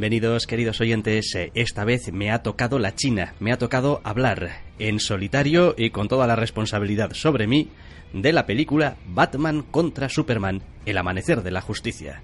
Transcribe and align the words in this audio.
Bienvenidos, 0.00 0.46
queridos 0.46 0.80
oyentes. 0.80 1.34
Eh, 1.34 1.52
esta 1.54 1.84
vez 1.84 2.10
me 2.10 2.30
ha 2.30 2.42
tocado 2.42 2.78
la 2.78 2.94
China, 2.94 3.34
me 3.38 3.52
ha 3.52 3.58
tocado 3.58 4.00
hablar 4.02 4.62
en 4.78 4.98
solitario 4.98 5.74
y 5.76 5.90
con 5.90 6.08
toda 6.08 6.26
la 6.26 6.36
responsabilidad 6.36 7.12
sobre 7.12 7.46
mí 7.46 7.68
de 8.14 8.32
la 8.32 8.46
película 8.46 8.96
Batman 9.06 9.60
contra 9.60 10.08
Superman, 10.08 10.62
El 10.86 10.96
Amanecer 10.96 11.42
de 11.42 11.50
la 11.50 11.60
Justicia. 11.60 12.22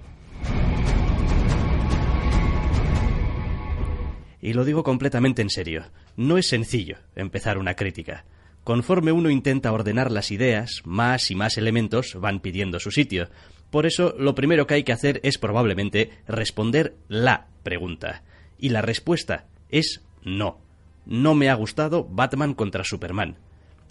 Y 4.41 4.53
lo 4.53 4.65
digo 4.65 4.81
completamente 4.81 5.43
en 5.43 5.51
serio, 5.51 5.83
no 6.15 6.39
es 6.39 6.47
sencillo 6.47 6.97
empezar 7.15 7.59
una 7.59 7.75
crítica. 7.75 8.25
Conforme 8.67 9.13
uno 9.13 9.29
intenta 9.29 9.71
ordenar 9.71 10.11
las 10.11 10.29
ideas, 10.29 10.81
más 10.83 11.31
y 11.31 11.35
más 11.35 11.57
elementos 11.57 12.17
van 12.19 12.41
pidiendo 12.41 12.81
su 12.81 12.91
sitio. 12.91 13.29
Por 13.69 13.85
eso, 13.85 14.13
lo 14.19 14.35
primero 14.35 14.67
que 14.67 14.73
hay 14.73 14.83
que 14.83 14.91
hacer 14.91 15.21
es 15.23 15.37
probablemente 15.37 16.09
responder 16.27 16.97
la 17.07 17.47
pregunta. 17.63 18.23
Y 18.59 18.67
la 18.67 18.81
respuesta 18.81 19.45
es 19.69 20.03
no. 20.21 20.59
No 21.05 21.33
me 21.33 21.49
ha 21.49 21.53
gustado 21.53 22.09
Batman 22.11 22.53
contra 22.53 22.83
Superman. 22.83 23.37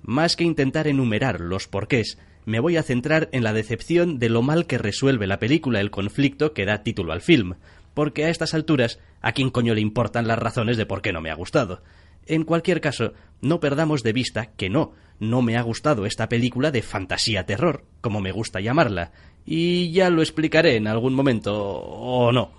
Más 0.02 0.36
que 0.36 0.44
intentar 0.44 0.88
enumerar 0.88 1.40
los 1.40 1.68
porqués, 1.68 2.18
me 2.44 2.60
voy 2.60 2.76
a 2.76 2.82
centrar 2.82 3.30
en 3.32 3.44
la 3.44 3.54
decepción 3.54 4.18
de 4.18 4.28
lo 4.28 4.42
mal 4.42 4.66
que 4.66 4.76
resuelve 4.76 5.26
la 5.26 5.38
película 5.38 5.80
el 5.80 5.90
conflicto 5.90 6.52
que 6.52 6.66
da 6.66 6.82
título 6.82 7.14
al 7.14 7.22
film, 7.22 7.54
porque 7.94 8.26
a 8.26 8.28
estas 8.28 8.52
alturas, 8.52 8.98
¿a 9.22 9.32
quién 9.32 9.48
coño 9.48 9.72
le 9.72 9.80
importan 9.80 10.28
las 10.28 10.38
razones 10.38 10.76
de 10.76 10.84
por 10.84 11.00
qué 11.00 11.14
no 11.14 11.22
me 11.22 11.30
ha 11.30 11.34
gustado? 11.34 11.82
En 12.26 12.42
cualquier 12.42 12.80
caso, 12.80 13.12
no 13.40 13.60
perdamos 13.60 14.02
de 14.02 14.12
vista 14.12 14.46
que 14.46 14.68
no, 14.68 14.92
no 15.20 15.42
me 15.42 15.56
ha 15.56 15.62
gustado 15.62 16.06
esta 16.06 16.28
película 16.28 16.70
de 16.70 16.82
fantasía 16.82 17.46
terror, 17.46 17.84
como 18.00 18.20
me 18.20 18.32
gusta 18.32 18.60
llamarla, 18.60 19.12
y 19.44 19.92
ya 19.92 20.10
lo 20.10 20.22
explicaré 20.22 20.76
en 20.76 20.88
algún 20.88 21.14
momento, 21.14 21.54
o 21.54 22.32
no. 22.32 22.50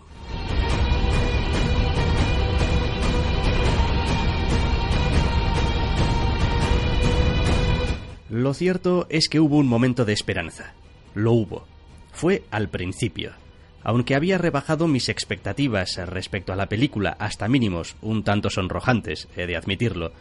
Lo 8.30 8.54
cierto 8.54 9.08
es 9.10 9.30
que 9.30 9.40
hubo 9.40 9.58
un 9.58 9.68
momento 9.68 10.06
de 10.06 10.14
esperanza. 10.14 10.74
Lo 11.14 11.32
hubo. 11.32 11.66
Fue 12.12 12.44
al 12.52 12.68
principio. 12.70 13.32
Aunque 13.88 14.16
había 14.16 14.38
rebajado 14.38 14.86
mis 14.90 15.08
expectativas 15.08 15.96
respecto 16.08 16.52
a 16.52 16.58
la 16.58 16.68
película 16.68 17.16
hasta 17.20 17.48
mínimos 17.48 17.96
un 18.02 18.26
tanto 18.26 18.50
sonrojantes, 18.50 19.30
he 19.38 19.48
de 19.48 19.56
admitirlo, 19.56 20.12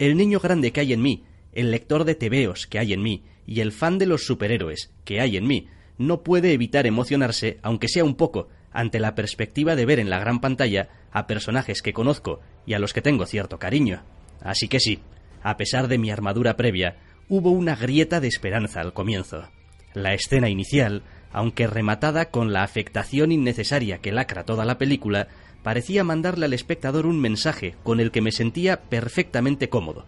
el 0.00 0.16
niño 0.16 0.40
grande 0.40 0.72
que 0.72 0.80
hay 0.80 0.92
en 0.92 1.02
mí, 1.02 1.22
el 1.52 1.70
lector 1.70 2.02
de 2.02 2.16
tebeos 2.16 2.66
que 2.66 2.80
hay 2.80 2.92
en 2.92 3.00
mí 3.00 3.22
y 3.46 3.60
el 3.60 3.70
fan 3.70 3.98
de 3.98 4.06
los 4.06 4.26
superhéroes 4.26 4.90
que 5.04 5.20
hay 5.20 5.36
en 5.36 5.46
mí, 5.46 5.68
no 5.98 6.24
puede 6.24 6.52
evitar 6.52 6.84
emocionarse, 6.84 7.60
aunque 7.62 7.86
sea 7.86 8.02
un 8.02 8.16
poco, 8.16 8.48
ante 8.72 8.98
la 8.98 9.14
perspectiva 9.14 9.76
de 9.76 9.86
ver 9.86 10.00
en 10.00 10.10
la 10.10 10.18
gran 10.18 10.40
pantalla 10.40 10.88
a 11.12 11.28
personajes 11.28 11.80
que 11.80 11.92
conozco 11.92 12.40
y 12.66 12.74
a 12.74 12.80
los 12.80 12.92
que 12.92 13.02
tengo 13.02 13.24
cierto 13.26 13.56
cariño. 13.56 14.02
Así 14.40 14.66
que 14.66 14.80
sí, 14.80 14.98
a 15.44 15.56
pesar 15.56 15.86
de 15.86 15.98
mi 15.98 16.10
armadura 16.10 16.56
previa, 16.56 16.96
hubo 17.28 17.52
una 17.52 17.76
grieta 17.76 18.18
de 18.18 18.26
esperanza 18.26 18.80
al 18.80 18.92
comienzo. 18.92 19.48
La 19.94 20.12
escena 20.12 20.48
inicial, 20.48 21.04
aunque 21.32 21.66
rematada 21.66 22.26
con 22.26 22.52
la 22.52 22.62
afectación 22.62 23.32
innecesaria 23.32 23.98
que 23.98 24.12
lacra 24.12 24.44
toda 24.44 24.64
la 24.64 24.78
película, 24.78 25.28
parecía 25.62 26.04
mandarle 26.04 26.46
al 26.46 26.52
espectador 26.52 27.06
un 27.06 27.20
mensaje 27.20 27.74
con 27.82 28.00
el 28.00 28.10
que 28.10 28.20
me 28.20 28.32
sentía 28.32 28.80
perfectamente 28.80 29.68
cómodo. 29.68 30.06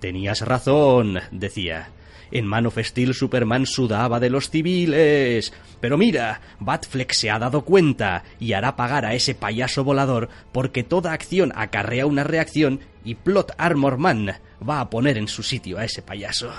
Tenías 0.00 0.42
razón, 0.42 1.20
decía. 1.30 1.90
En 2.30 2.46
Man 2.46 2.66
of 2.66 2.78
Steel 2.78 3.14
Superman 3.14 3.66
sudaba 3.66 4.20
de 4.20 4.30
los 4.30 4.50
civiles. 4.50 5.52
Pero 5.80 5.96
mira, 5.96 6.40
Batfleck 6.58 7.12
se 7.12 7.30
ha 7.30 7.38
dado 7.38 7.62
cuenta 7.62 8.24
y 8.40 8.52
hará 8.52 8.76
pagar 8.76 9.06
a 9.06 9.14
ese 9.14 9.34
payaso 9.34 9.84
volador 9.84 10.28
porque 10.52 10.82
toda 10.82 11.12
acción 11.12 11.52
acarrea 11.54 12.06
una 12.06 12.24
reacción 12.24 12.80
y 13.04 13.14
Plot 13.14 13.52
Armor 13.58 13.96
Man 13.98 14.34
va 14.68 14.80
a 14.80 14.90
poner 14.90 15.18
en 15.18 15.28
su 15.28 15.42
sitio 15.42 15.78
a 15.78 15.84
ese 15.84 16.02
payaso. 16.02 16.50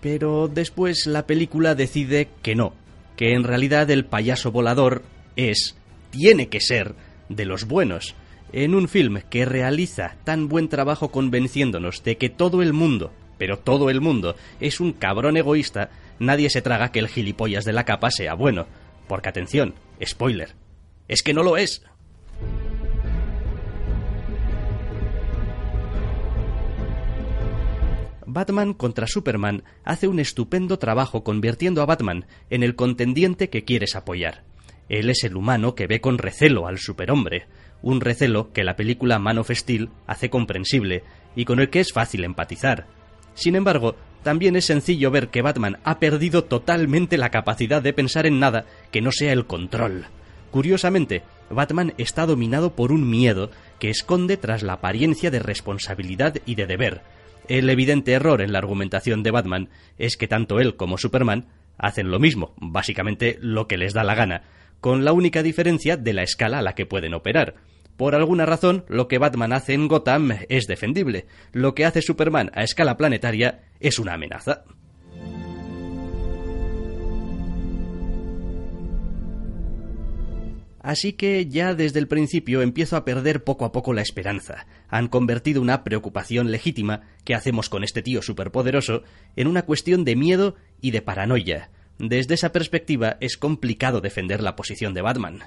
Pero 0.00 0.48
después 0.48 1.06
la 1.06 1.26
película 1.26 1.74
decide 1.74 2.28
que 2.42 2.54
no, 2.54 2.74
que 3.16 3.34
en 3.34 3.44
realidad 3.44 3.90
el 3.90 4.04
payaso 4.04 4.50
volador 4.50 5.02
es, 5.36 5.76
tiene 6.10 6.48
que 6.48 6.60
ser, 6.60 6.94
de 7.28 7.44
los 7.44 7.66
buenos. 7.66 8.14
En 8.52 8.74
un 8.74 8.88
film 8.88 9.20
que 9.30 9.44
realiza 9.44 10.16
tan 10.24 10.48
buen 10.48 10.68
trabajo 10.68 11.10
convenciéndonos 11.10 12.02
de 12.02 12.16
que 12.16 12.28
todo 12.28 12.62
el 12.62 12.72
mundo, 12.72 13.12
pero 13.38 13.58
todo 13.58 13.90
el 13.90 14.00
mundo, 14.00 14.36
es 14.60 14.80
un 14.80 14.92
cabrón 14.92 15.36
egoísta, 15.36 15.90
nadie 16.18 16.50
se 16.50 16.62
traga 16.62 16.92
que 16.92 16.98
el 16.98 17.08
gilipollas 17.08 17.64
de 17.64 17.72
la 17.72 17.84
capa 17.84 18.10
sea 18.10 18.34
bueno. 18.34 18.66
Porque 19.06 19.28
atención, 19.28 19.74
spoiler, 20.04 20.54
es 21.08 21.22
que 21.22 21.34
no 21.34 21.42
lo 21.42 21.56
es. 21.56 21.82
Batman 28.32 28.74
contra 28.74 29.08
Superman 29.08 29.64
hace 29.84 30.06
un 30.06 30.20
estupendo 30.20 30.78
trabajo 30.78 31.24
convirtiendo 31.24 31.82
a 31.82 31.86
Batman 31.86 32.26
en 32.48 32.62
el 32.62 32.76
contendiente 32.76 33.50
que 33.50 33.64
quieres 33.64 33.96
apoyar. 33.96 34.44
Él 34.88 35.10
es 35.10 35.24
el 35.24 35.36
humano 35.36 35.74
que 35.74 35.88
ve 35.88 36.00
con 36.00 36.16
recelo 36.16 36.68
al 36.68 36.78
superhombre, 36.78 37.46
un 37.82 38.00
recelo 38.00 38.52
que 38.52 38.62
la 38.62 38.76
película 38.76 39.18
Man 39.18 39.38
of 39.38 39.50
Steel 39.50 39.90
hace 40.06 40.30
comprensible 40.30 41.02
y 41.34 41.44
con 41.44 41.58
el 41.58 41.70
que 41.70 41.80
es 41.80 41.92
fácil 41.92 42.22
empatizar. 42.22 42.86
Sin 43.34 43.56
embargo, 43.56 43.96
también 44.22 44.54
es 44.54 44.66
sencillo 44.66 45.10
ver 45.10 45.28
que 45.28 45.42
Batman 45.42 45.78
ha 45.82 45.98
perdido 45.98 46.44
totalmente 46.44 47.18
la 47.18 47.30
capacidad 47.30 47.82
de 47.82 47.92
pensar 47.92 48.26
en 48.26 48.38
nada 48.38 48.64
que 48.92 49.00
no 49.00 49.10
sea 49.10 49.32
el 49.32 49.46
control. 49.46 50.06
Curiosamente, 50.52 51.22
Batman 51.50 51.94
está 51.98 52.26
dominado 52.26 52.76
por 52.76 52.92
un 52.92 53.10
miedo 53.10 53.50
que 53.80 53.90
esconde 53.90 54.36
tras 54.36 54.62
la 54.62 54.74
apariencia 54.74 55.32
de 55.32 55.40
responsabilidad 55.40 56.36
y 56.46 56.54
de 56.54 56.66
deber, 56.66 57.02
el 57.50 57.68
evidente 57.68 58.12
error 58.12 58.42
en 58.42 58.52
la 58.52 58.58
argumentación 58.58 59.24
de 59.24 59.32
Batman 59.32 59.70
es 59.98 60.16
que 60.16 60.28
tanto 60.28 60.60
él 60.60 60.76
como 60.76 60.98
Superman 60.98 61.48
hacen 61.78 62.08
lo 62.08 62.20
mismo, 62.20 62.54
básicamente 62.58 63.38
lo 63.40 63.66
que 63.66 63.76
les 63.76 63.92
da 63.92 64.04
la 64.04 64.14
gana, 64.14 64.44
con 64.80 65.04
la 65.04 65.12
única 65.12 65.42
diferencia 65.42 65.96
de 65.96 66.12
la 66.12 66.22
escala 66.22 66.60
a 66.60 66.62
la 66.62 66.74
que 66.74 66.86
pueden 66.86 67.12
operar. 67.12 67.56
Por 67.96 68.14
alguna 68.14 68.46
razón, 68.46 68.84
lo 68.88 69.08
que 69.08 69.18
Batman 69.18 69.52
hace 69.52 69.74
en 69.74 69.88
Gotham 69.88 70.30
es 70.48 70.68
defendible, 70.68 71.26
lo 71.52 71.74
que 71.74 71.84
hace 71.84 72.02
Superman 72.02 72.52
a 72.54 72.62
escala 72.62 72.96
planetaria 72.96 73.62
es 73.80 73.98
una 73.98 74.14
amenaza. 74.14 74.64
Así 80.82 81.12
que 81.12 81.46
ya 81.46 81.74
desde 81.74 81.98
el 81.98 82.08
principio 82.08 82.62
empiezo 82.62 82.96
a 82.96 83.04
perder 83.04 83.44
poco 83.44 83.66
a 83.66 83.72
poco 83.72 83.92
la 83.92 84.00
esperanza. 84.00 84.66
Han 84.88 85.08
convertido 85.08 85.60
una 85.60 85.84
preocupación 85.84 86.50
legítima 86.50 87.02
que 87.24 87.34
hacemos 87.34 87.68
con 87.68 87.84
este 87.84 88.02
tío 88.02 88.22
superpoderoso 88.22 89.02
en 89.36 89.46
una 89.46 89.62
cuestión 89.62 90.04
de 90.04 90.16
miedo 90.16 90.56
y 90.80 90.90
de 90.90 91.02
paranoia. 91.02 91.70
Desde 91.98 92.32
esa 92.32 92.50
perspectiva 92.50 93.18
es 93.20 93.36
complicado 93.36 94.00
defender 94.00 94.42
la 94.42 94.56
posición 94.56 94.94
de 94.94 95.02
Batman. 95.02 95.40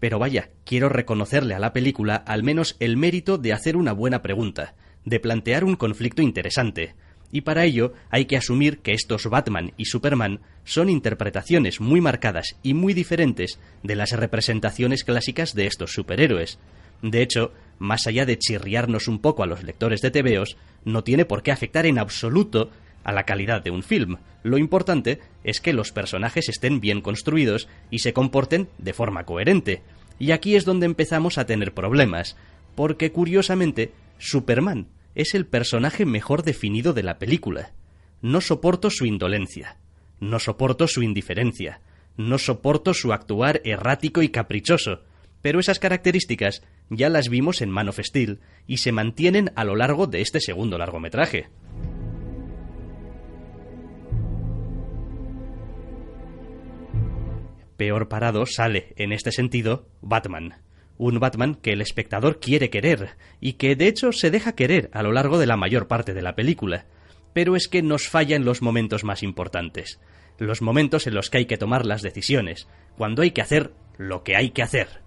Pero 0.00 0.18
vaya, 0.18 0.48
quiero 0.64 0.88
reconocerle 0.88 1.54
a 1.54 1.58
la 1.58 1.74
película 1.74 2.16
al 2.16 2.42
menos 2.42 2.76
el 2.80 2.96
mérito 2.96 3.36
de 3.36 3.52
hacer 3.52 3.76
una 3.76 3.92
buena 3.92 4.22
pregunta, 4.22 4.74
de 5.04 5.20
plantear 5.20 5.64
un 5.64 5.76
conflicto 5.76 6.22
interesante, 6.22 6.94
y 7.32 7.42
para 7.42 7.64
ello 7.64 7.92
hay 8.10 8.24
que 8.24 8.36
asumir 8.36 8.78
que 8.78 8.92
estos 8.92 9.26
Batman 9.26 9.72
y 9.76 9.86
Superman 9.86 10.40
son 10.64 10.88
interpretaciones 10.88 11.80
muy 11.80 12.00
marcadas 12.00 12.56
y 12.62 12.74
muy 12.74 12.94
diferentes 12.94 13.58
de 13.82 13.94
las 13.94 14.12
representaciones 14.12 15.04
clásicas 15.04 15.54
de 15.54 15.66
estos 15.66 15.92
superhéroes. 15.92 16.58
De 17.02 17.22
hecho, 17.22 17.52
más 17.78 18.06
allá 18.06 18.26
de 18.26 18.38
chirriarnos 18.38 19.08
un 19.08 19.20
poco 19.20 19.42
a 19.42 19.46
los 19.46 19.62
lectores 19.62 20.00
de 20.00 20.10
TVOs, 20.10 20.56
no 20.84 21.02
tiene 21.02 21.24
por 21.24 21.42
qué 21.42 21.52
afectar 21.52 21.86
en 21.86 21.98
absoluto 21.98 22.70
a 23.04 23.12
la 23.12 23.24
calidad 23.24 23.62
de 23.62 23.70
un 23.70 23.82
film. 23.82 24.18
Lo 24.42 24.58
importante 24.58 25.20
es 25.44 25.60
que 25.60 25.72
los 25.72 25.92
personajes 25.92 26.48
estén 26.48 26.80
bien 26.80 27.00
construidos 27.00 27.68
y 27.90 28.00
se 28.00 28.12
comporten 28.12 28.68
de 28.78 28.92
forma 28.92 29.24
coherente. 29.24 29.82
Y 30.18 30.32
aquí 30.32 30.56
es 30.56 30.64
donde 30.66 30.86
empezamos 30.86 31.38
a 31.38 31.46
tener 31.46 31.72
problemas, 31.72 32.36
porque 32.74 33.10
curiosamente, 33.12 33.92
Superman 34.18 34.88
es 35.14 35.34
el 35.34 35.46
personaje 35.46 36.06
mejor 36.06 36.42
definido 36.42 36.92
de 36.92 37.02
la 37.02 37.18
película. 37.18 37.72
No 38.22 38.40
soporto 38.40 38.90
su 38.90 39.06
indolencia, 39.06 39.78
no 40.20 40.38
soporto 40.38 40.86
su 40.86 41.02
indiferencia, 41.02 41.80
no 42.16 42.38
soporto 42.38 42.94
su 42.94 43.12
actuar 43.12 43.60
errático 43.64 44.22
y 44.22 44.28
caprichoso, 44.28 45.02
pero 45.42 45.58
esas 45.58 45.78
características 45.78 46.62
ya 46.90 47.08
las 47.08 47.28
vimos 47.28 47.62
en 47.62 47.70
Man 47.70 47.88
of 47.88 48.00
Steel 48.02 48.40
y 48.66 48.78
se 48.78 48.92
mantienen 48.92 49.52
a 49.56 49.64
lo 49.64 49.76
largo 49.76 50.06
de 50.06 50.20
este 50.20 50.40
segundo 50.40 50.76
largometraje. 50.76 51.48
Peor 57.76 58.08
parado 58.08 58.44
sale, 58.44 58.92
en 58.96 59.12
este 59.12 59.32
sentido, 59.32 59.88
Batman 60.02 60.56
Un 61.02 61.18
Batman 61.18 61.54
que 61.54 61.72
el 61.72 61.80
espectador 61.80 62.40
quiere 62.40 62.68
querer, 62.68 63.16
y 63.40 63.54
que 63.54 63.74
de 63.74 63.86
hecho 63.86 64.12
se 64.12 64.30
deja 64.30 64.54
querer 64.54 64.90
a 64.92 65.02
lo 65.02 65.12
largo 65.12 65.38
de 65.38 65.46
la 65.46 65.56
mayor 65.56 65.88
parte 65.88 66.12
de 66.12 66.20
la 66.20 66.34
película. 66.34 66.84
Pero 67.32 67.56
es 67.56 67.68
que 67.68 67.80
nos 67.80 68.06
falla 68.06 68.36
en 68.36 68.44
los 68.44 68.60
momentos 68.60 69.02
más 69.02 69.22
importantes, 69.22 69.98
los 70.36 70.60
momentos 70.60 71.06
en 71.06 71.14
los 71.14 71.30
que 71.30 71.38
hay 71.38 71.46
que 71.46 71.56
tomar 71.56 71.86
las 71.86 72.02
decisiones, 72.02 72.68
cuando 72.98 73.22
hay 73.22 73.30
que 73.30 73.40
hacer 73.40 73.72
lo 73.96 74.24
que 74.24 74.36
hay 74.36 74.50
que 74.50 74.62
hacer. 74.62 75.00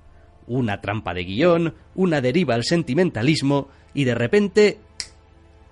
Una 0.47 0.81
trampa 0.81 1.13
de 1.13 1.25
guion, 1.25 1.75
una 1.93 2.21
deriva 2.21 2.55
al 2.55 2.63
sentimentalismo, 2.63 3.69
y 3.93 4.05
de 4.05 4.15
repente 4.15 4.79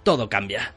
todo 0.03 0.29
cambia. 0.29 0.75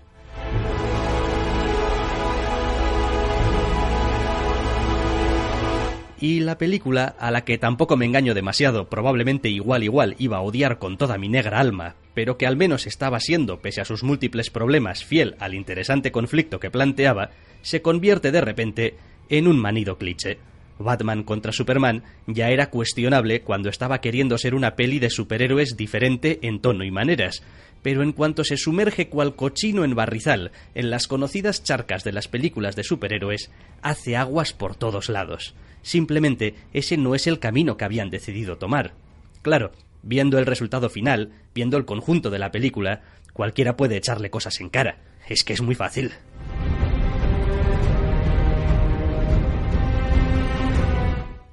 Y 6.24 6.40
la 6.40 6.56
película, 6.56 7.14
a 7.18 7.30
la 7.30 7.44
que 7.44 7.58
tampoco 7.58 7.98
me 7.98 8.06
engaño 8.06 8.32
demasiado, 8.32 8.88
probablemente 8.88 9.50
igual 9.50 9.82
igual 9.82 10.16
iba 10.18 10.38
a 10.38 10.40
odiar 10.40 10.78
con 10.78 10.96
toda 10.96 11.18
mi 11.18 11.28
negra 11.28 11.60
alma, 11.60 11.96
pero 12.14 12.38
que 12.38 12.46
al 12.46 12.56
menos 12.56 12.86
estaba 12.86 13.20
siendo, 13.20 13.58
pese 13.58 13.82
a 13.82 13.84
sus 13.84 14.02
múltiples 14.02 14.48
problemas, 14.48 15.04
fiel 15.04 15.36
al 15.38 15.52
interesante 15.52 16.12
conflicto 16.12 16.60
que 16.60 16.70
planteaba, 16.70 17.32
se 17.60 17.82
convierte 17.82 18.32
de 18.32 18.40
repente 18.40 18.94
en 19.28 19.46
un 19.46 19.58
manido 19.58 19.98
cliché. 19.98 20.38
Batman 20.78 21.24
contra 21.24 21.52
Superman 21.52 22.04
ya 22.26 22.48
era 22.48 22.70
cuestionable 22.70 23.42
cuando 23.42 23.68
estaba 23.68 24.00
queriendo 24.00 24.38
ser 24.38 24.54
una 24.54 24.76
peli 24.76 25.00
de 25.00 25.10
superhéroes 25.10 25.76
diferente 25.76 26.38
en 26.40 26.58
tono 26.58 26.84
y 26.84 26.90
maneras, 26.90 27.42
pero 27.84 28.02
en 28.02 28.12
cuanto 28.12 28.44
se 28.44 28.56
sumerge 28.56 29.10
cual 29.10 29.36
cochino 29.36 29.84
en 29.84 29.94
barrizal 29.94 30.52
en 30.74 30.88
las 30.88 31.06
conocidas 31.06 31.62
charcas 31.62 32.02
de 32.02 32.12
las 32.12 32.28
películas 32.28 32.76
de 32.76 32.82
superhéroes, 32.82 33.50
hace 33.82 34.16
aguas 34.16 34.54
por 34.54 34.74
todos 34.74 35.10
lados. 35.10 35.54
Simplemente 35.82 36.54
ese 36.72 36.96
no 36.96 37.14
es 37.14 37.26
el 37.26 37.38
camino 37.38 37.76
que 37.76 37.84
habían 37.84 38.08
decidido 38.08 38.56
tomar. 38.56 38.94
Claro, 39.42 39.72
viendo 40.02 40.38
el 40.38 40.46
resultado 40.46 40.88
final, 40.88 41.32
viendo 41.54 41.76
el 41.76 41.84
conjunto 41.84 42.30
de 42.30 42.38
la 42.38 42.50
película, 42.50 43.02
cualquiera 43.34 43.76
puede 43.76 43.98
echarle 43.98 44.30
cosas 44.30 44.58
en 44.62 44.70
cara. 44.70 44.96
Es 45.28 45.44
que 45.44 45.52
es 45.52 45.60
muy 45.60 45.74
fácil. 45.74 46.10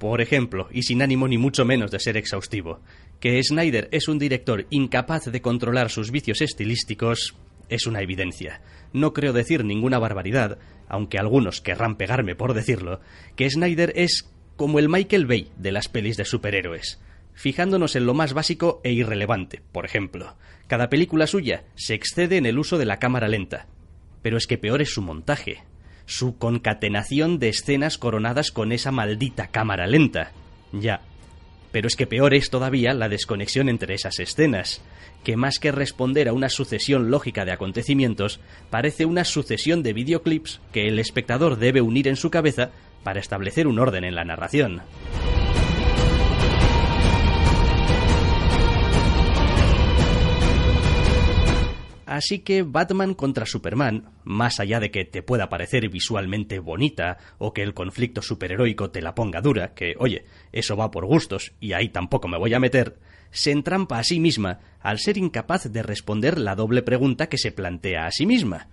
Por 0.02 0.20
ejemplo, 0.20 0.66
y 0.72 0.82
sin 0.82 1.00
ánimo 1.00 1.28
ni 1.28 1.38
mucho 1.38 1.64
menos 1.64 1.92
de 1.92 2.00
ser 2.00 2.16
exhaustivo, 2.16 2.80
que 3.20 3.40
Snyder 3.40 3.88
es 3.92 4.08
un 4.08 4.18
director 4.18 4.66
incapaz 4.68 5.26
de 5.26 5.40
controlar 5.40 5.90
sus 5.90 6.10
vicios 6.10 6.40
estilísticos 6.40 7.36
es 7.68 7.86
una 7.86 8.00
evidencia. 8.00 8.62
No 8.92 9.12
creo 9.12 9.32
decir 9.32 9.64
ninguna 9.64 10.00
barbaridad, 10.00 10.58
aunque 10.88 11.20
algunos 11.20 11.60
querrán 11.60 11.94
pegarme 11.94 12.34
por 12.34 12.52
decirlo, 12.52 13.00
que 13.36 13.48
Snyder 13.48 13.92
es 13.94 14.28
como 14.56 14.80
el 14.80 14.88
Michael 14.88 15.26
Bay 15.26 15.52
de 15.56 15.70
las 15.70 15.86
pelis 15.86 16.16
de 16.16 16.24
superhéroes, 16.24 17.00
fijándonos 17.32 17.94
en 17.94 18.04
lo 18.04 18.12
más 18.12 18.32
básico 18.32 18.80
e 18.82 18.90
irrelevante. 18.90 19.62
Por 19.70 19.84
ejemplo, 19.84 20.34
cada 20.66 20.88
película 20.88 21.28
suya 21.28 21.62
se 21.76 21.94
excede 21.94 22.38
en 22.38 22.46
el 22.46 22.58
uso 22.58 22.76
de 22.76 22.86
la 22.86 22.98
cámara 22.98 23.28
lenta, 23.28 23.68
pero 24.20 24.36
es 24.36 24.48
que 24.48 24.58
peor 24.58 24.82
es 24.82 24.92
su 24.92 25.00
montaje 25.00 25.62
su 26.06 26.36
concatenación 26.36 27.38
de 27.38 27.48
escenas 27.48 27.98
coronadas 27.98 28.50
con 28.50 28.72
esa 28.72 28.90
maldita 28.90 29.48
cámara 29.48 29.86
lenta. 29.86 30.32
Ya. 30.72 31.00
Pero 31.70 31.88
es 31.88 31.96
que 31.96 32.06
peor 32.06 32.34
es 32.34 32.50
todavía 32.50 32.92
la 32.92 33.08
desconexión 33.08 33.68
entre 33.68 33.94
esas 33.94 34.18
escenas, 34.18 34.82
que 35.24 35.36
más 35.36 35.58
que 35.58 35.72
responder 35.72 36.28
a 36.28 36.32
una 36.32 36.48
sucesión 36.48 37.10
lógica 37.10 37.44
de 37.44 37.52
acontecimientos, 37.52 38.40
parece 38.70 39.06
una 39.06 39.24
sucesión 39.24 39.82
de 39.82 39.92
videoclips 39.92 40.60
que 40.72 40.88
el 40.88 40.98
espectador 40.98 41.58
debe 41.58 41.80
unir 41.80 42.08
en 42.08 42.16
su 42.16 42.30
cabeza 42.30 42.70
para 43.02 43.20
establecer 43.20 43.66
un 43.66 43.78
orden 43.78 44.04
en 44.04 44.14
la 44.14 44.24
narración. 44.24 44.82
Así 52.12 52.40
que 52.40 52.62
Batman 52.62 53.14
contra 53.14 53.46
Superman, 53.46 54.04
más 54.24 54.60
allá 54.60 54.80
de 54.80 54.90
que 54.90 55.06
te 55.06 55.22
pueda 55.22 55.48
parecer 55.48 55.88
visualmente 55.88 56.58
bonita 56.58 57.16
o 57.38 57.54
que 57.54 57.62
el 57.62 57.72
conflicto 57.72 58.20
superheroico 58.20 58.90
te 58.90 59.00
la 59.00 59.14
ponga 59.14 59.40
dura, 59.40 59.72
que 59.72 59.94
oye, 59.98 60.26
eso 60.52 60.76
va 60.76 60.90
por 60.90 61.06
gustos 61.06 61.52
y 61.58 61.72
ahí 61.72 61.88
tampoco 61.88 62.28
me 62.28 62.36
voy 62.36 62.52
a 62.52 62.60
meter, 62.60 62.98
se 63.30 63.50
entrampa 63.50 63.98
a 63.98 64.04
sí 64.04 64.20
misma 64.20 64.60
al 64.82 64.98
ser 64.98 65.16
incapaz 65.16 65.72
de 65.72 65.82
responder 65.82 66.38
la 66.38 66.54
doble 66.54 66.82
pregunta 66.82 67.30
que 67.30 67.38
se 67.38 67.50
plantea 67.50 68.04
a 68.04 68.10
sí 68.10 68.26
misma. 68.26 68.68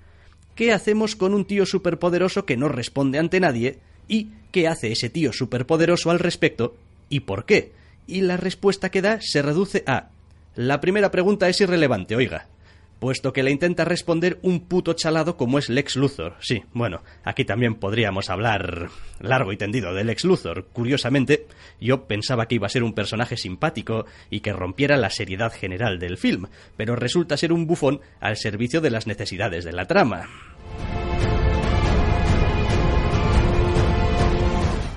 ¿Qué 0.54 0.74
hacemos 0.74 1.16
con 1.16 1.34
un 1.34 1.46
tío 1.46 1.66
superpoderoso 1.66 2.46
que 2.46 2.58
no 2.58 2.68
responde 2.68 3.20
ante 3.20 3.40
nadie? 3.40 3.80
¿Y 4.10 4.32
qué 4.52 4.68
hace 4.68 4.92
ese 4.92 5.10
tío 5.10 5.32
superpoderoso 5.32 6.12
al 6.12 6.20
respecto? 6.20 6.76
¿Y 7.08 7.22
por 7.22 7.46
qué? 7.46 7.72
Y 8.06 8.20
la 8.20 8.36
respuesta 8.36 8.92
que 8.92 9.02
da 9.02 9.22
se 9.22 9.42
reduce 9.42 9.86
a 9.88 10.10
la 10.56 10.82
primera 10.82 11.10
pregunta 11.10 11.48
es 11.48 11.62
irrelevante, 11.62 12.18
oiga 12.18 12.50
puesto 13.00 13.34
que 13.34 13.44
le 13.44 13.52
intenta 13.52 13.86
responder 13.86 14.40
un 14.42 14.68
puto 14.68 14.94
chalado 14.94 15.38
como 15.38 15.58
es 15.58 15.70
Lex 15.70 15.96
Luthor. 15.96 16.36
Sí, 16.40 16.64
bueno, 16.74 17.02
aquí 17.24 17.46
también 17.46 17.76
podríamos 17.76 18.30
hablar 18.30 18.90
largo 19.20 19.52
y 19.52 19.58
tendido 19.58 19.94
de 19.94 20.04
Lex 20.04 20.26
Luthor. 20.26 20.68
Curiosamente, 20.74 21.48
yo 21.80 22.08
pensaba 22.08 22.48
que 22.48 22.56
iba 22.56 22.68
a 22.68 22.70
ser 22.70 22.84
un 22.84 22.94
personaje 22.94 23.38
simpático 23.38 24.06
y 24.30 24.42
que 24.42 24.54
rompiera 24.54 24.98
la 24.98 25.10
seriedad 25.10 25.52
general 25.52 26.00
del 26.00 26.18
film, 26.18 26.48
pero 26.78 26.96
resulta 26.96 27.38
ser 27.38 27.54
un 27.54 27.66
bufón 27.66 28.02
al 28.20 28.38
servicio 28.38 28.82
de 28.82 28.92
las 28.92 29.08
necesidades 29.08 29.64
de 29.64 29.74
la 29.74 29.86
trama. 29.86 30.28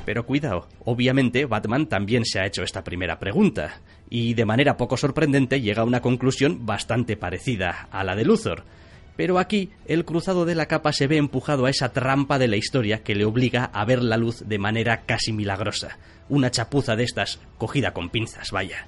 Pero 0.05 0.27
cuidado, 0.27 0.67
obviamente 0.85 1.47
Batman 1.47 1.87
también 1.87 2.25
se 2.25 2.41
ha 2.41 2.47
hecho 2.47 2.63
esta 2.63 2.83
primera 2.83 3.19
pregunta, 3.19 3.81
y 4.11 4.35
de 4.35 4.45
manera 4.45 4.77
poco 4.77 4.97
sorprendente 4.97 5.61
llega 5.61 5.83
a 5.83 5.87
una 5.87 6.03
conclusión 6.03 6.67
bastante 6.67 7.17
parecida 7.17 7.89
a 7.91 8.03
la 8.03 8.17
de 8.17 8.25
Luthor. 8.25 8.65
Pero 9.17 9.39
aquí 9.39 9.71
el 9.87 10.05
cruzado 10.05 10.45
de 10.45 10.55
la 10.55 10.67
capa 10.67 10.93
se 10.93 11.07
ve 11.07 11.19
empujado 11.19 11.67
a 11.67 11.71
esa 11.71 11.93
trampa 11.93 12.39
de 12.39 12.49
la 12.49 12.57
historia 12.57 13.03
que 13.03 13.15
le 13.15 13.25
obliga 13.25 13.65
a 13.67 13.85
ver 13.85 14.03
la 14.03 14.17
luz 14.17 14.43
de 14.47 14.59
manera 14.59 15.03
casi 15.03 15.33
milagrosa. 15.33 15.99
Una 16.29 16.51
chapuza 16.51 16.97
de 16.97 17.05
estas 17.05 17.41
cogida 17.59 17.93
con 17.93 18.09
pinzas, 18.09 18.51
vaya. 18.51 18.87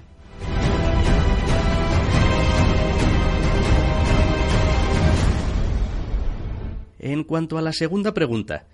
En 6.99 7.23
cuanto 7.23 7.59
a 7.59 7.61
la 7.61 7.71
segunda 7.71 8.15
pregunta, 8.15 8.65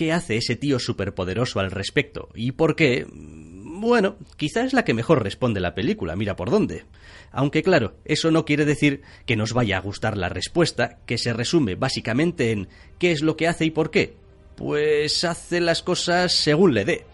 ¿Qué 0.00 0.14
hace 0.14 0.38
ese 0.38 0.56
tío 0.56 0.78
superpoderoso 0.78 1.60
al 1.60 1.70
respecto? 1.70 2.30
¿Y 2.34 2.52
por 2.52 2.74
qué? 2.74 3.06
Bueno, 3.12 4.16
quizá 4.38 4.64
es 4.64 4.72
la 4.72 4.82
que 4.82 4.94
mejor 4.94 5.22
responde 5.22 5.60
la 5.60 5.74
película, 5.74 6.16
mira 6.16 6.36
por 6.36 6.48
dónde. 6.48 6.86
Aunque 7.32 7.62
claro, 7.62 7.96
eso 8.06 8.30
no 8.30 8.46
quiere 8.46 8.64
decir 8.64 9.02
que 9.26 9.36
nos 9.36 9.52
vaya 9.52 9.76
a 9.76 9.82
gustar 9.82 10.16
la 10.16 10.30
respuesta, 10.30 11.00
que 11.04 11.18
se 11.18 11.34
resume 11.34 11.74
básicamente 11.74 12.50
en 12.50 12.68
¿qué 12.98 13.12
es 13.12 13.20
lo 13.20 13.36
que 13.36 13.46
hace 13.46 13.66
y 13.66 13.72
por 13.72 13.90
qué? 13.90 14.14
Pues 14.56 15.22
hace 15.24 15.60
las 15.60 15.82
cosas 15.82 16.32
según 16.32 16.72
le 16.72 16.86
dé. 16.86 17.04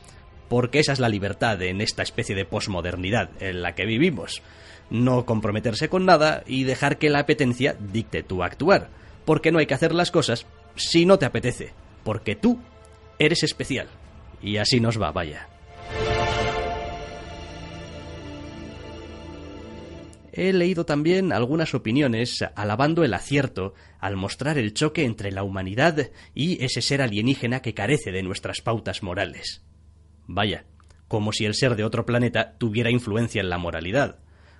Porque 0.49 0.79
esa 0.79 0.93
es 0.93 1.01
la 1.01 1.09
libertad 1.09 1.61
en 1.63 1.81
esta 1.81 2.05
especie 2.05 2.37
de 2.37 2.45
posmodernidad 2.45 3.31
en 3.41 3.63
la 3.63 3.75
que 3.75 3.85
vivimos. 3.85 4.43
No 4.91 5.27
comprometerse 5.27 5.89
con 5.89 6.05
nada 6.07 6.45
y 6.47 6.63
dejar 6.63 6.99
que 6.99 7.11
la 7.11 7.19
apetencia 7.19 7.77
dicte 7.81 8.23
tu 8.23 8.45
actuar. 8.45 8.91
Porque 9.25 9.51
no 9.51 9.59
hay 9.59 9.67
que 9.67 9.75
hacer 9.75 9.93
las 9.93 10.13
cosas 10.13 10.47
si 10.77 11.05
no 11.05 11.19
te 11.19 11.27
apetece. 11.27 11.73
Porque 12.05 12.37
tú 12.37 12.61
eres 13.19 13.43
especial. 13.43 13.89
Y 14.43 14.59
así 14.59 14.81
nos 14.81 15.01
va, 15.01 15.13
vaya. 15.13 15.49
He 20.33 20.53
leído 20.53 20.85
también 20.85 21.33
algunas 21.33 21.75
opiniones 21.75 22.45
alabando 22.55 23.05
el 23.05 23.15
acierto 23.15 23.73
al 23.99 24.17
mostrar 24.17 24.59
el 24.59 24.75
choque 24.75 25.05
entre 25.05 25.33
la 25.33 25.43
humanidad 25.43 26.11
y 26.35 26.63
ese 26.63 26.83
ser 26.83 27.01
alienígena 27.01 27.63
que 27.63 27.73
carece 27.73 28.13
de 28.13 28.23
nuestras 28.23 28.61
pautas 28.61 29.03
morales. 29.03 29.65
Vaya, 30.27 30.67
como 31.09 31.33
si 31.33 31.47
el 31.47 31.55
ser 31.55 31.75
de 31.75 31.85
otro 31.85 32.05
planeta 32.05 32.57
tuviera 32.59 32.91
influencia 32.91 33.41
en 33.41 33.49
la 33.49 33.57
moralidad, 33.57 34.19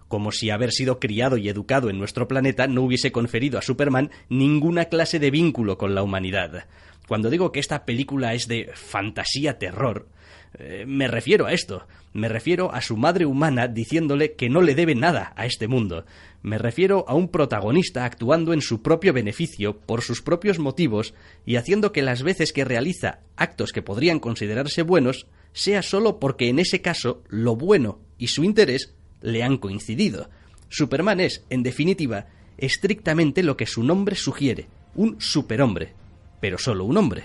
como 0.09 0.33
si 0.33 0.49
haber 0.49 0.73
sido 0.73 0.99
criado 0.99 1.37
y 1.37 1.49
educado 1.51 1.91
en 1.91 1.99
nuestro 1.99 2.27
planeta 2.27 2.69
no 2.69 2.83
hubiese 2.83 3.13
conferido 3.13 3.59
a 3.59 3.63
Superman 3.63 4.11
ninguna 4.31 4.87
clase 4.87 5.19
de 5.19 5.31
vínculo 5.31 5.77
con 5.77 5.95
la 5.95 6.03
humanidad, 6.03 6.69
cuando 7.09 7.31
digo 7.31 7.53
que 7.53 7.61
esta 7.61 7.85
película 7.85 8.35
es 8.35 8.49
de 8.49 8.71
fantasía 8.75 9.59
terror, 9.59 10.09
eh, 10.59 10.85
me 10.87 11.09
refiero 11.09 11.47
a 11.47 11.53
esto. 11.53 11.87
Me 12.13 12.29
refiero 12.29 12.73
a 12.73 12.81
su 12.81 12.97
madre 12.97 13.27
humana 13.27 13.69
diciéndole 13.69 14.33
que 14.35 14.49
no 14.49 14.63
le 14.63 14.75
debe 14.75 14.95
nada 14.95 15.35
a 15.37 15.45
este 15.45 15.69
mundo. 15.69 16.07
Me 16.43 16.57
refiero 16.57 17.05
a 17.09 17.15
un 17.15 17.29
protagonista 17.29 18.07
actuando 18.07 18.55
en 18.55 18.63
su 18.63 18.81
propio 18.81 19.13
beneficio, 19.13 19.77
por 19.79 20.01
sus 20.01 20.23
propios 20.23 20.59
motivos, 20.59 21.13
y 21.45 21.57
haciendo 21.57 21.93
que 21.93 22.03
las 22.03 22.23
veces 22.23 22.55
que 22.55 22.65
realiza 22.65 23.21
actos 23.37 23.73
que 23.73 23.83
podrían 23.83 24.19
considerarse 24.19 24.83
buenos, 24.83 25.27
sea 25.53 25.83
solo 25.83 26.19
porque 26.19 26.49
en 26.49 26.59
ese 26.59 26.81
caso 26.81 27.23
lo 27.29 27.57
bueno 27.57 28.01
y 28.17 28.29
su 28.29 28.45
interés 28.45 28.95
le 29.21 29.43
han 29.43 29.59
coincidido. 29.59 30.31
Superman 30.69 31.21
es, 31.21 31.45
en 31.51 31.63
definitiva, 31.63 32.27
estrictamente 32.57 33.43
lo 33.43 33.57
que 33.57 33.67
su 33.67 33.83
nombre 33.83 34.17
sugiere, 34.17 34.69
un 34.95 35.21
superhombre, 35.21 35.93
pero 36.47 36.59
solo 36.59 36.85
un 36.85 36.97
hombre. 36.97 37.25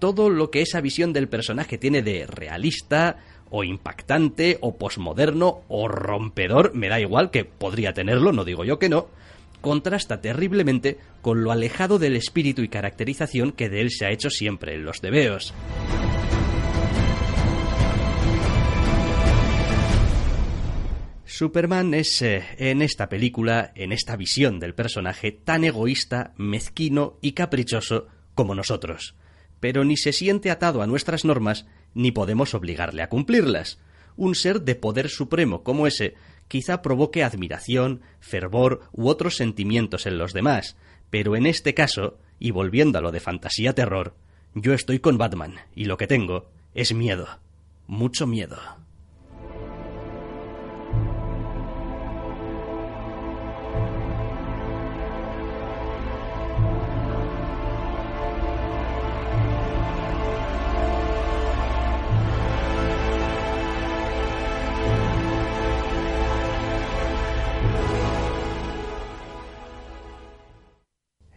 Todo 0.00 0.28
lo 0.28 0.50
que 0.50 0.60
esa 0.60 0.80
visión 0.80 1.12
del 1.12 1.28
personaje 1.28 1.78
tiene 1.78 2.02
de 2.02 2.26
realista 2.26 3.18
o 3.48 3.62
impactante, 3.62 4.58
o 4.60 4.76
posmoderno, 4.76 5.60
o 5.68 5.86
rompedor, 5.86 6.74
me 6.74 6.88
da 6.88 6.98
igual 6.98 7.30
que 7.30 7.44
podría 7.44 7.92
tenerlo, 7.92 8.32
no 8.32 8.44
digo 8.44 8.64
yo 8.64 8.80
que 8.80 8.88
no, 8.88 9.06
contrasta 9.60 10.20
terriblemente 10.20 10.98
con 11.22 11.44
lo 11.44 11.52
alejado 11.52 12.00
del 12.00 12.16
espíritu 12.16 12.62
y 12.62 12.68
caracterización 12.68 13.52
que 13.52 13.68
de 13.68 13.82
él 13.82 13.92
se 13.92 14.06
ha 14.06 14.10
hecho 14.10 14.30
siempre 14.30 14.74
en 14.74 14.84
los 14.84 15.00
tebeos. 15.00 15.54
Superman 21.24 21.94
es, 21.94 22.20
eh, 22.22 22.42
en 22.58 22.82
esta 22.82 23.08
película, 23.08 23.70
en 23.76 23.92
esta 23.92 24.16
visión 24.16 24.58
del 24.58 24.74
personaje, 24.74 25.30
tan 25.30 25.62
egoísta, 25.62 26.34
mezquino 26.36 27.18
y 27.22 27.30
caprichoso 27.30 28.08
como 28.36 28.54
nosotros. 28.54 29.16
Pero 29.58 29.84
ni 29.84 29.96
se 29.96 30.12
siente 30.12 30.52
atado 30.52 30.82
a 30.82 30.86
nuestras 30.86 31.24
normas, 31.24 31.66
ni 31.94 32.12
podemos 32.12 32.54
obligarle 32.54 33.02
a 33.02 33.08
cumplirlas. 33.08 33.80
Un 34.16 34.36
ser 34.36 34.62
de 34.62 34.76
poder 34.76 35.08
supremo 35.08 35.64
como 35.64 35.88
ese 35.88 36.14
quizá 36.46 36.82
provoque 36.82 37.24
admiración, 37.24 38.02
fervor 38.20 38.82
u 38.92 39.08
otros 39.08 39.34
sentimientos 39.34 40.06
en 40.06 40.18
los 40.18 40.32
demás, 40.32 40.76
pero 41.10 41.34
en 41.34 41.46
este 41.46 41.74
caso, 41.74 42.18
y 42.38 42.52
volviendo 42.52 42.98
a 42.98 43.02
lo 43.02 43.10
de 43.10 43.18
fantasía 43.18 43.72
terror, 43.72 44.14
yo 44.54 44.72
estoy 44.72 45.00
con 45.00 45.18
Batman, 45.18 45.56
y 45.74 45.86
lo 45.86 45.96
que 45.96 46.06
tengo 46.06 46.48
es 46.74 46.94
miedo. 46.94 47.26
Mucho 47.88 48.26
miedo. 48.26 48.58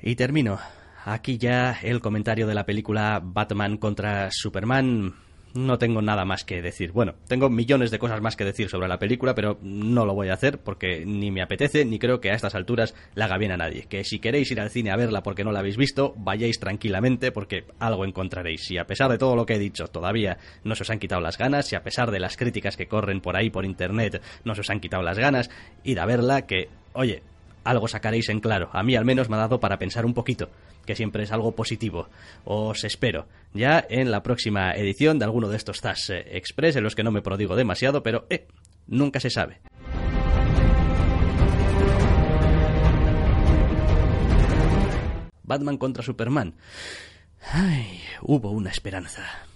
Y 0.10 0.16
termino. 0.16 0.58
Aquí 1.06 1.38
ya 1.38 1.78
el 1.84 2.02
comentario 2.02 2.48
de 2.48 2.56
la 2.56 2.66
película 2.66 3.22
Batman 3.24 3.78
contra 3.78 4.30
Superman. 4.32 5.14
No 5.54 5.78
tengo 5.78 6.02
nada 6.02 6.26
más 6.26 6.44
que 6.44 6.64
decir. 6.64 6.92
Bueno, 6.94 7.14
tengo 7.28 7.48
millones 7.48 7.92
de 7.92 8.00
cosas 8.00 8.20
más 8.20 8.36
que 8.36 8.44
decir 8.44 8.70
sobre 8.70 8.88
la 8.88 8.98
película, 8.98 9.36
pero 9.36 9.60
no 9.62 10.08
lo 10.08 10.16
voy 10.16 10.30
a 10.30 10.34
hacer 10.34 10.62
porque 10.64 11.06
ni 11.06 11.30
me 11.30 11.44
apetece 11.44 11.86
ni 11.86 12.00
creo 12.00 12.20
que 12.20 12.32
a 12.32 12.34
estas 12.34 12.56
alturas 12.56 12.96
la 13.14 13.26
haga 13.26 13.38
bien 13.38 13.52
a 13.52 13.58
nadie. 13.58 13.86
Que 13.88 14.04
si 14.04 14.18
queréis 14.18 14.50
ir 14.50 14.60
al 14.60 14.72
cine 14.72 14.90
a 14.90 14.96
verla 14.96 15.22
porque 15.22 15.44
no 15.44 15.52
la 15.52 15.60
habéis 15.60 15.78
visto, 15.78 16.16
vayáis 16.18 16.60
tranquilamente 16.60 17.32
porque 17.32 17.66
algo 17.78 18.04
encontraréis. 18.04 18.66
Si 18.66 18.80
a 18.80 18.88
pesar 18.88 19.12
de 19.12 19.20
todo 19.20 19.36
lo 19.36 19.46
que 19.46 19.58
he 19.58 19.60
dicho 19.60 19.90
todavía 19.90 20.40
no 20.64 20.74
se 20.74 20.82
os 20.82 20.90
han 20.90 20.98
quitado 20.98 21.22
las 21.22 21.38
ganas, 21.38 21.68
si 21.68 21.76
a 21.76 21.84
pesar 21.84 22.10
de 22.10 22.20
las 22.20 22.36
críticas 22.36 22.78
que 22.78 22.88
corren 22.88 23.22
por 23.22 23.38
ahí 23.38 23.52
por 23.52 23.64
internet 23.64 24.24
no 24.44 24.56
se 24.56 24.62
os 24.62 24.70
han 24.72 24.80
quitado 24.80 25.04
las 25.04 25.20
ganas, 25.20 25.52
id 25.84 26.00
a 26.00 26.08
verla 26.08 26.48
que, 26.48 26.68
oye, 26.94 27.22
algo 27.64 27.88
sacaréis 27.88 28.30
en 28.30 28.40
claro. 28.40 28.70
A 28.74 28.84
mí 28.84 28.96
al 28.96 29.06
menos 29.06 29.30
me 29.30 29.36
ha 29.36 29.40
dado 29.40 29.60
para 29.60 29.80
pensar 29.80 30.06
un 30.06 30.14
poquito, 30.14 30.50
que 30.86 30.96
siempre 30.96 31.24
es 31.24 31.32
algo 31.32 31.56
positivo. 31.56 32.10
Os 32.46 32.84
espero 32.84 33.28
ya 33.54 33.86
en 33.90 34.12
la 34.12 34.24
próxima 34.24 34.72
edición 34.74 35.20
de 35.20 35.26
alguno 35.26 35.50
de 35.50 35.58
estos 35.58 35.82
TAS 35.82 36.10
eh, 36.10 36.38
Express, 36.38 36.76
en 36.76 36.84
los 36.84 36.96
que 36.96 37.04
no 37.04 37.12
me 37.12 37.22
prodigo 37.22 37.56
demasiado, 37.56 38.04
pero 38.04 38.26
eh, 38.30 38.48
nunca 38.88 39.20
se 39.20 39.30
sabe. 39.30 39.60
Batman 45.44 45.78
contra 45.78 46.04
Superman. 46.04 46.54
Ay, 47.52 48.02
hubo 48.22 48.52
una 48.52 48.70
esperanza. 48.70 49.49